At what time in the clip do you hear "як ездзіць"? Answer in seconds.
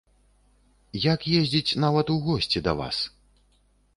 1.13-1.77